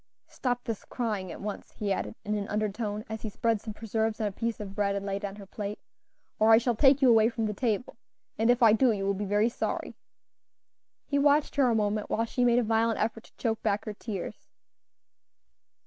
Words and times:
Stop 0.29 0.63
this 0.63 0.83
crying 0.83 1.31
at 1.31 1.41
once," 1.41 1.73
he 1.73 1.93
added, 1.93 2.15
in 2.25 2.33
an 2.35 2.47
undertone, 2.47 3.05
as 3.07 3.21
he 3.21 3.29
spread 3.29 3.61
some 3.61 3.71
preserves 3.75 4.19
on 4.19 4.25
a 4.25 4.31
piece 4.31 4.59
of 4.59 4.73
bread 4.73 4.95
and 4.95 5.05
laid 5.05 5.23
it 5.23 5.27
on 5.27 5.35
her 5.35 5.45
plate, 5.45 5.77
"or 6.39 6.49
I 6.51 6.57
shall 6.57 6.73
take 6.75 7.03
you 7.03 7.09
away 7.11 7.29
from 7.29 7.45
the 7.45 7.53
table, 7.53 7.97
and 8.35 8.49
if 8.49 8.63
I 8.63 8.73
do, 8.73 8.91
you 8.91 9.05
will 9.05 9.13
be 9.13 9.25
very 9.25 9.47
sorry." 9.47 9.93
He 11.05 11.19
watched 11.19 11.55
her 11.57 11.69
a 11.69 11.75
moment 11.75 12.09
while 12.09 12.25
she 12.25 12.43
made 12.43 12.57
a 12.57 12.63
violent 12.63 12.97
effort 12.99 13.25
to 13.25 13.37
choke 13.37 13.61
back 13.61 13.85
her 13.85 13.93
tears. 13.93 14.47